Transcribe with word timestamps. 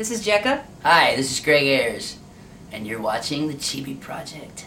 This 0.00 0.10
is 0.10 0.24
Jekka. 0.24 0.62
Hi, 0.82 1.14
this 1.14 1.30
is 1.30 1.40
Greg 1.40 1.66
Ayres, 1.66 2.16
and 2.72 2.86
you're 2.86 3.02
watching 3.02 3.48
the 3.48 3.52
Chibi 3.52 4.00
Project. 4.00 4.64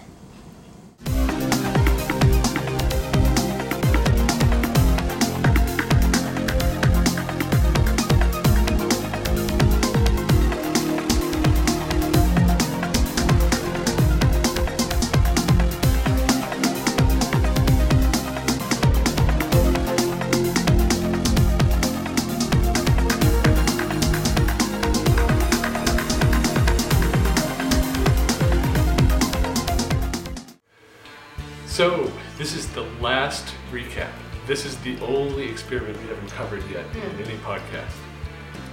So, 31.73 32.11
this 32.37 32.53
is 32.55 32.67
the 32.73 32.83
last 33.01 33.51
recap. 33.71 34.11
This 34.45 34.63
is 34.63 34.77
the 34.81 34.95
only 34.99 35.49
experiment 35.49 35.99
we 36.03 36.07
haven't 36.07 36.29
covered 36.29 36.61
yet 36.69 36.85
Hmm. 36.85 37.19
in 37.19 37.25
any 37.25 37.37
podcast. 37.39 37.95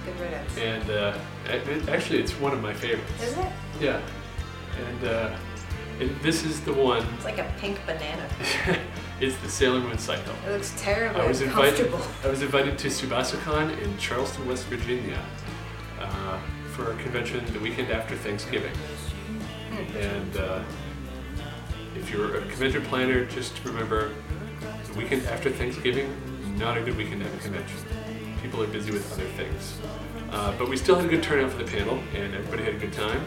Good 0.05 0.19
riddance. 0.19 0.55
And 0.59 0.87
uh, 0.91 1.17
it, 1.47 1.89
actually, 1.89 2.19
it's 2.19 2.33
one 2.39 2.53
of 2.53 2.61
my 2.61 2.75
favorites. 2.75 3.11
Is 3.23 3.35
it? 3.39 3.47
Yeah. 3.79 4.01
And, 4.87 5.03
uh, 5.07 5.35
and 5.99 6.15
this 6.21 6.43
is 6.43 6.61
the 6.61 6.73
one, 6.73 7.03
It's 7.15 7.25
like 7.25 7.39
a 7.39 7.51
pink 7.59 7.79
banana. 7.87 8.29
it's 9.19 9.35
the 9.37 9.49
Sailor 9.49 9.79
Moon 9.79 9.97
Cycle. 9.97 10.35
It 10.45 10.51
looks 10.51 10.71
terrible. 10.77 11.21
I 11.21 11.25
was 11.27 11.41
invited. 11.41 11.91
I 12.23 12.27
was 12.27 12.43
invited 12.43 12.77
to 12.77 12.87
Tsubasacon 12.87 13.81
in 13.81 13.97
Charleston, 13.97 14.47
West 14.47 14.65
Virginia, 14.67 15.17
uh, 15.99 16.37
for 16.73 16.91
a 16.91 16.95
convention 16.97 17.43
the 17.51 17.59
weekend 17.61 17.89
after 17.91 18.15
Thanksgiving. 18.15 18.75
Hmm. 18.75 19.97
And 19.97 20.37
uh, 20.37 20.63
if 21.95 22.11
you're 22.11 22.37
a 22.37 22.41
convention 22.41 22.83
planner, 22.83 23.25
just 23.25 23.63
remember 23.65 24.11
the 24.87 24.93
weekend 24.93 25.25
after 25.27 25.49
Thanksgiving, 25.49 26.09
not 26.57 26.77
a 26.77 26.81
good 26.81 26.95
weekend 26.95 27.23
at 27.23 27.33
a 27.33 27.37
convention. 27.37 27.77
People 28.41 28.61
are 28.63 28.67
busy 28.67 28.91
with 28.91 29.11
other 29.13 29.25
things. 29.37 29.77
Uh, 30.31 30.57
but 30.57 30.69
we 30.69 30.77
still 30.77 30.95
had 30.95 31.05
a 31.05 31.09
good 31.09 31.23
turnout 31.23 31.51
for 31.51 31.63
the 31.63 31.69
panel, 31.69 32.01
and 32.15 32.33
everybody 32.33 32.63
had 32.63 32.75
a 32.75 32.77
good 32.77 32.93
time. 32.93 33.21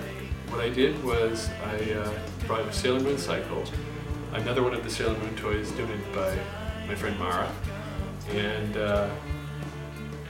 What 0.48 0.60
I 0.60 0.70
did 0.70 1.02
was 1.04 1.50
I 1.64 1.92
uh, 1.92 2.18
brought 2.46 2.60
a 2.62 2.72
Sailor 2.72 3.00
Moon 3.00 3.18
cycle, 3.18 3.64
another 4.32 4.62
one 4.62 4.74
of 4.74 4.82
the 4.82 4.90
Sailor 4.90 5.18
Moon 5.18 5.36
toys 5.36 5.70
donated 5.72 6.12
by 6.14 6.38
my 6.86 6.94
friend 6.94 7.18
Mara, 7.18 7.50
and 8.30 8.76
uh, 8.76 9.10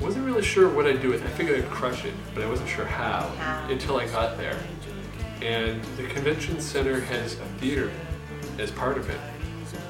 wasn't 0.01 0.25
really 0.27 0.43
sure 0.43 0.69
what 0.69 0.87
I'd 0.87 1.01
do 1.01 1.11
with 1.11 1.23
it. 1.23 1.27
I 1.27 1.31
figured 1.31 1.63
I'd 1.63 1.71
crush 1.71 2.05
it, 2.05 2.15
but 2.35 2.43
I 2.43 2.49
wasn't 2.49 2.69
sure 2.69 2.85
how 2.85 3.29
How? 3.39 3.69
until 3.69 3.99
I 3.99 4.07
got 4.07 4.37
there. 4.37 4.59
And 5.41 5.83
the 5.97 6.05
convention 6.05 6.61
center 6.61 7.01
has 7.01 7.35
a 7.35 7.45
theater 7.59 7.91
as 8.59 8.71
part 8.71 8.99
of 8.99 9.09
it. 9.11 9.21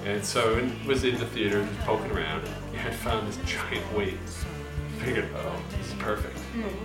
And 0.04 0.24
so 0.24 0.58
I 0.58 0.86
was 0.86 1.04
in 1.04 1.18
the 1.18 1.26
theater, 1.26 1.64
just 1.64 1.80
poking 1.80 2.10
around, 2.10 2.46
and 2.72 2.80
I 2.80 2.90
found 2.90 3.28
this 3.28 3.38
giant 3.44 3.92
weight. 3.94 4.18
Figured, 4.98 5.28
oh, 5.36 5.62
this 5.76 5.88
is 5.88 5.94
perfect. 5.94 6.38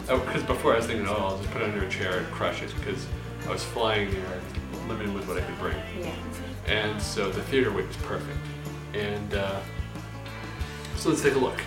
Oh, 0.10 0.20
because 0.20 0.44
before 0.44 0.74
I 0.74 0.78
was 0.78 0.88
thinking, 0.88 1.08
oh, 1.08 1.14
I'll 1.14 1.38
just 1.38 1.52
put 1.52 1.62
it 1.62 1.70
under 1.70 1.86
a 1.86 1.90
chair 1.90 2.18
and 2.20 2.28
crush 2.28 2.62
it, 2.62 2.74
because 2.76 3.06
I 3.48 3.52
was 3.52 3.64
flying 3.64 4.12
there, 4.12 4.42
limited 4.88 5.14
with 5.14 5.28
what 5.28 5.38
I 5.38 5.42
could 5.42 5.60
bring. 5.60 5.78
Yeah. 6.00 6.16
And 6.68 7.02
so 7.02 7.30
the 7.30 7.42
theater 7.44 7.72
weight 7.72 7.88
was 7.88 7.98
perfect. 7.98 8.38
And 8.94 9.34
uh, 9.34 9.60
so 10.98 11.10
let's 11.10 11.22
take 11.22 11.36
a 11.36 11.40
look. 11.40 11.62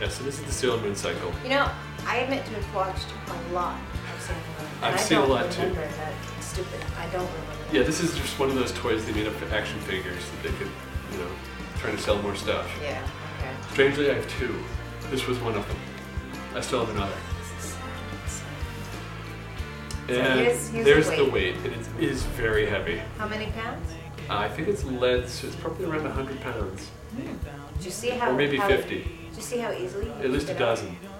Yeah, 0.00 0.08
so 0.08 0.24
this 0.24 0.38
is 0.38 0.44
the 0.46 0.52
Sailor 0.52 0.80
Moon 0.80 0.96
cycle. 0.96 1.30
You 1.42 1.50
know, 1.50 1.70
I 2.06 2.18
admit 2.18 2.44
to 2.46 2.52
have 2.52 2.74
watched 2.74 3.06
a 3.28 3.52
lot 3.52 3.78
of 4.20 4.26
Sailor 4.26 4.38
Moon. 4.38 4.68
I've 4.82 5.00
seen 5.00 5.18
a 5.18 5.24
lot, 5.26 5.50
too. 5.50 5.60
remember 5.62 5.86
That 5.96 6.42
stupid. 6.42 6.80
I 6.98 7.06
don't 7.06 7.26
remember. 7.26 7.54
Yeah, 7.72 7.82
this 7.82 8.00
is 8.00 8.16
just 8.16 8.38
one 8.38 8.48
of 8.50 8.54
those 8.56 8.72
toys 8.72 9.04
they 9.06 9.12
made 9.12 9.26
up 9.26 9.34
for 9.34 9.52
action 9.54 9.78
figures 9.80 10.22
that 10.30 10.42
they 10.42 10.56
could, 10.58 10.70
you 11.12 11.18
know, 11.18 11.30
trying 11.78 11.96
to 11.96 12.02
sell 12.02 12.20
more 12.22 12.34
stuff. 12.34 12.70
Yeah. 12.82 13.00
Okay. 13.38 13.50
Strangely, 13.72 14.10
I 14.10 14.14
have 14.14 14.28
two. 14.38 14.54
This 15.10 15.26
was 15.26 15.38
one 15.38 15.54
of 15.54 15.66
them. 15.66 15.76
I 16.54 16.60
still 16.60 16.84
have 16.84 16.94
another. 16.94 17.14
So 20.08 20.14
And 20.16 20.40
here's- 20.40 20.68
here's 20.68 20.70
the 20.70 20.82
there's 20.82 21.10
the 21.10 21.24
weight. 21.30 21.54
weight, 21.54 21.56
and 21.64 21.66
it 21.66 21.86
is 22.10 22.22
very 22.24 22.66
heavy. 22.66 23.00
How 23.18 23.28
many 23.28 23.46
pounds? 23.52 23.92
Uh, 24.28 24.38
I 24.38 24.48
think 24.48 24.66
it's 24.68 24.82
lead, 24.84 25.28
so 25.28 25.46
it's 25.46 25.56
probably 25.56 25.86
around 25.86 26.04
100 26.04 26.40
pounds, 26.40 26.88
Did 27.16 27.84
you 27.84 27.90
see 27.90 28.10
how? 28.10 28.30
or 28.30 28.34
maybe 28.34 28.56
how, 28.56 28.66
50. 28.68 28.94
Did 28.98 29.36
you 29.36 29.42
see 29.42 29.58
how 29.58 29.72
easily? 29.72 30.10
At 30.22 30.30
least 30.30 30.48
a 30.50 30.54
dozen. 30.54 30.88
up? 31.04 31.19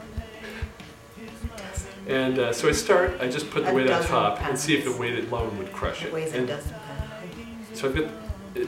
And 2.06 2.38
uh, 2.38 2.53
so 2.53 2.69
I 2.69 2.72
start, 2.72 3.21
I 3.21 3.28
just 3.28 3.50
put 3.50 3.65
the 3.65 3.71
A 3.71 3.75
weight 3.75 3.91
on 3.91 4.03
top 4.05 4.41
and 4.43 4.59
see 4.59 4.75
if 4.77 4.84
the 4.84 4.91
pounds. 4.91 5.00
weight 5.00 5.25
alone 5.28 5.56
would 5.59 5.72
crush 5.72 6.03
It 6.03 6.09
it. 6.09 6.12
weighs 6.15 6.33
a 6.34 6.47
dozen 6.47 6.72
pounds. 6.72 7.78
so 7.78 7.88
I've 7.88 7.94
got, 7.94 8.11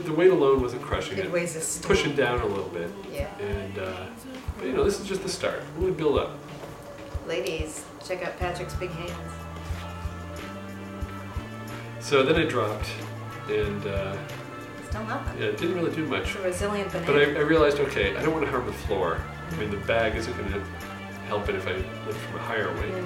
the 0.04 0.12
weight 0.12 0.31
alone 0.31 0.60
wasn't 0.62 0.82
crushing 0.82 1.19
It 1.19 1.25
it, 1.26 1.32
weighs 1.32 1.56
a 1.56 1.60
stone. 1.60 1.88
pushing 1.88 2.15
down 2.15 2.41
a 2.41 2.47
little 2.47 2.69
bit. 2.69 2.91
Yeah. 3.12 3.28
And, 3.38 3.78
uh, 3.78 4.06
but 4.59 4.66
you 4.66 4.72
know, 4.75 4.84
this 4.84 5.00
is 5.00 5.06
just 5.09 5.22
the 5.22 5.28
start. 5.28 5.62
We're 5.76 5.84
gonna 5.87 5.92
build 5.94 6.19
up. 6.19 6.38
Ladies, 7.26 7.84
check 8.06 8.22
out 8.25 8.38
Patrick's 8.38 8.75
big 8.75 8.91
hands. 8.91 9.12
So 12.00 12.22
then 12.25 12.37
I 12.37 12.44
dropped, 12.44 12.88
and 13.48 13.87
uh, 13.87 14.16
Still 14.88 15.04
nothing. 15.04 15.41
yeah, 15.41 15.48
it 15.48 15.56
didn't 15.59 15.76
really 15.76 15.94
do 15.94 16.04
much. 16.06 16.28
It's 16.28 16.37
a 16.37 16.42
resilient 16.42 16.92
banana. 16.92 17.06
But 17.12 17.16
I, 17.22 17.22
I 17.41 17.42
realized, 17.44 17.78
okay, 17.81 18.15
I 18.16 18.22
don't 18.22 18.32
want 18.34 18.44
to 18.44 18.50
harm 18.50 18.66
the 18.66 18.72
floor. 18.72 19.21
I 19.50 19.56
mean, 19.56 19.71
the 19.71 19.76
bag 19.78 20.16
isn't 20.16 20.37
going 20.37 20.53
to 20.53 20.62
help 21.27 21.49
it 21.49 21.55
if 21.55 21.66
I 21.66 21.72
lift 22.06 22.19
from 22.21 22.37
a 22.37 22.43
higher 22.43 22.72
weight. 22.75 23.05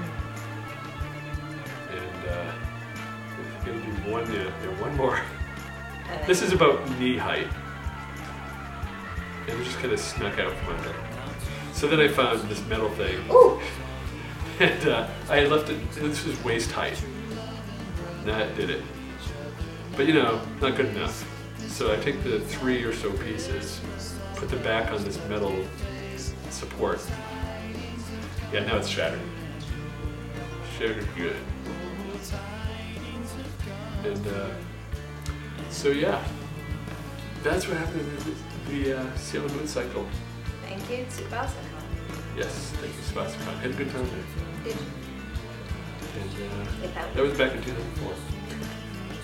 And 1.91 2.29
uh, 2.29 2.53
I'm 3.59 3.67
going 3.67 3.81
to 3.81 3.87
do 3.87 4.11
one, 4.11 4.81
one 4.81 4.97
more. 4.97 5.21
This 6.27 6.43
is 6.43 6.53
about 6.53 6.89
knee 6.99 7.17
height. 7.17 7.49
And 9.49 9.61
it 9.61 9.65
just 9.65 9.79
kind 9.79 9.93
of 9.93 10.01
snuck 10.01 10.39
out 10.39 10.53
from 10.53 10.77
under. 10.77 10.95
So 11.73 11.87
then 11.87 12.01
I 12.01 12.09
found 12.09 12.49
this 12.49 12.65
metal 12.69 12.89
thing, 12.91 13.19
Ooh! 13.31 13.61
and 14.61 14.89
uh, 14.89 15.09
I 15.29 15.45
left 15.45 15.69
it. 15.69 15.93
This 15.93 16.25
was 16.25 16.43
waist 16.43 16.73
height. 16.73 17.03
That 18.25 18.57
did 18.57 18.71
it. 18.71 18.83
But 19.97 20.07
you 20.07 20.15
know, 20.15 20.41
not 20.61 20.77
good 20.77 20.87
enough. 20.87 21.25
So 21.69 21.93
I 21.93 21.97
take 21.97 22.23
the 22.25 22.41
three 22.41 22.83
or 22.83 22.93
so 22.93 23.13
pieces, 23.13 23.81
put 24.37 24.49
them 24.49 24.63
back 24.63 24.91
on 24.91 25.05
this 25.05 25.19
metal 25.29 25.55
support. 26.51 27.01
Yeah, 28.53 28.65
now 28.65 28.77
it's 28.77 28.89
shattered. 28.89 29.21
Shattered 30.79 31.07
good. 31.17 31.37
And 34.05 34.27
uh, 34.29 34.49
so 35.71 35.89
yeah, 35.89 36.23
that's 37.43 37.67
what 37.67 37.77
happened 37.77 38.01
in 38.01 38.17
the, 38.79 38.85
the 38.93 38.99
uh, 39.01 39.17
Sailor 39.17 39.49
Moon 39.49 39.67
cycle. 39.67 40.07
Thank 40.63 40.89
you, 40.91 41.05
Tsubasa. 41.07 41.51
Yes, 42.37 42.73
thank 42.77 42.93
you, 42.95 43.01
Tsubasacon. 43.03 43.59
Had 43.61 43.71
a 43.71 43.75
good 43.75 43.91
time 43.91 44.07
there. 44.07 44.65
Did 44.73 44.77
And 46.21 46.95
uh, 46.97 47.15
that 47.15 47.23
was 47.23 47.37
back 47.37 47.53
in 47.53 47.63
2004. 47.65 48.13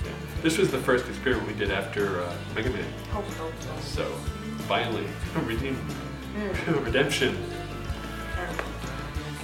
Yeah. 0.04 0.12
This 0.42 0.58
was 0.58 0.70
the 0.70 0.78
first 0.78 1.06
experiment 1.08 1.46
we 1.46 1.54
did 1.54 1.70
after 1.70 2.22
uh, 2.22 2.34
Mega 2.56 2.70
Man. 2.70 2.84
So 3.82 4.04
finally, 4.66 5.06
redeem, 5.44 5.76
Mm. 6.34 6.84
redemption. 6.86 7.36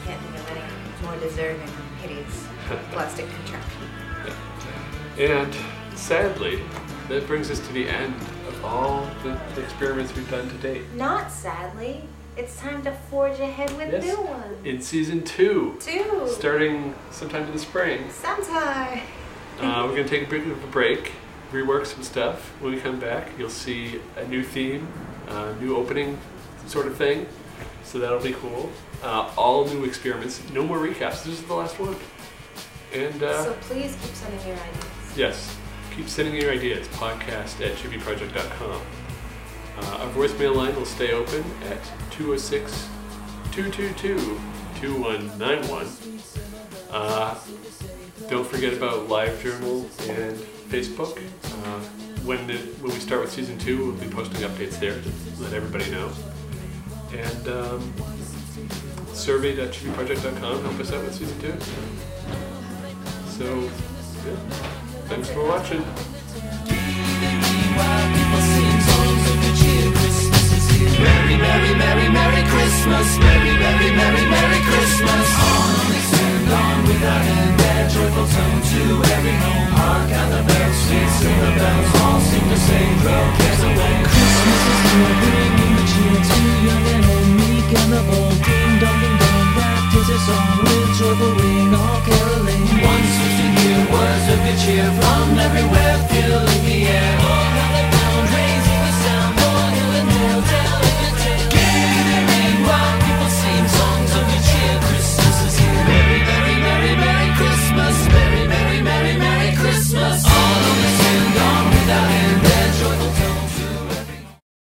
I 0.08 0.12
can't 0.12 0.22
think 0.22 0.36
of 0.36 0.50
any 0.56 1.06
more 1.06 1.16
deserving 1.20 1.68
hideous 2.00 2.46
plastic 2.92 3.26
contraption. 3.28 3.82
And 5.18 5.54
sadly, 5.98 6.62
that 7.08 7.26
brings 7.26 7.50
us 7.50 7.58
to 7.66 7.72
the 7.74 7.86
end 7.86 8.14
of 8.48 8.64
all 8.64 9.06
the 9.22 9.38
experiments 9.60 10.14
we've 10.16 10.30
done 10.30 10.48
to 10.48 10.54
date. 10.56 10.84
Not 10.94 11.30
sadly. 11.30 12.04
It's 12.38 12.56
time 12.56 12.82
to 12.84 12.92
forge 13.10 13.38
ahead 13.38 13.70
with 13.76 13.92
Yes. 13.92 14.04
new 14.04 14.22
ones. 14.22 14.64
In 14.66 14.80
season 14.80 15.24
two, 15.24 15.76
Two. 15.80 16.26
starting 16.30 16.94
sometime 17.10 17.42
in 17.42 17.52
the 17.52 17.58
spring, 17.58 18.08
Sometime. 18.10 19.00
uh, 19.60 19.82
we're 19.86 19.94
going 19.96 20.04
to 20.04 20.08
take 20.08 20.26
a 20.26 20.30
bit 20.30 20.46
of 20.46 20.64
a 20.64 20.66
break, 20.68 21.12
rework 21.52 21.84
some 21.84 22.02
stuff. 22.02 22.50
When 22.62 22.72
we 22.74 22.80
come 22.80 22.98
back, 22.98 23.28
you'll 23.38 23.50
see 23.50 24.00
a 24.16 24.26
new 24.26 24.42
theme, 24.42 24.88
uh, 25.28 25.52
new 25.60 25.76
opening 25.76 26.16
sort 26.66 26.86
of 26.86 26.96
thing. 26.96 27.26
So 27.88 27.98
that'll 27.98 28.20
be 28.20 28.34
cool. 28.34 28.70
Uh, 29.02 29.32
all 29.34 29.64
new 29.64 29.84
experiments, 29.84 30.42
no 30.52 30.62
more 30.62 30.76
recaps. 30.76 31.24
This 31.24 31.40
is 31.40 31.42
the 31.44 31.54
last 31.54 31.80
one. 31.80 31.96
And 32.92 33.22
uh, 33.22 33.44
so 33.44 33.52
please 33.62 33.96
keep 34.02 34.14
sending 34.14 34.46
your 34.46 34.56
ideas. 34.58 35.16
Yes. 35.16 35.56
Keep 35.96 36.08
sending 36.08 36.34
your 36.34 36.52
ideas. 36.52 36.86
Podcast 36.88 37.64
at 37.64 37.76
chibiproject.com. 37.76 38.82
Uh, 39.78 40.04
our 40.04 40.10
voicemail 40.12 40.54
line 40.54 40.76
will 40.76 40.84
stay 40.84 41.12
open 41.12 41.42
at 41.70 41.82
206 42.10 42.88
222 43.52 44.38
2191. 44.80 45.86
Uh, 46.90 47.34
Don't 48.28 48.46
forget 48.46 48.74
about 48.74 49.08
LiveJournal 49.08 49.84
and 50.10 50.36
Facebook. 50.68 51.16
Uh, 51.42 51.80
when, 52.26 52.46
the, 52.46 52.58
when 52.82 52.92
we 52.92 53.00
start 53.00 53.22
with 53.22 53.32
season 53.32 53.56
two, 53.56 53.78
we'll 53.78 53.92
be 53.96 54.08
posting 54.08 54.42
updates 54.46 54.78
there 54.78 55.00
to 55.00 55.42
let 55.42 55.54
everybody 55.54 55.90
know. 55.90 56.12
And 57.12 57.48
um, 57.48 57.92
survey.chibiproject.com. 59.12 60.62
Help 60.62 60.80
us 60.80 60.92
out 60.92 61.04
with 61.04 61.14
season 61.14 61.40
two. 61.40 61.54
So, 63.28 63.62
yeah. 64.26 64.36
Thanks 65.08 65.30
for 65.30 65.46
watching. 65.46 65.84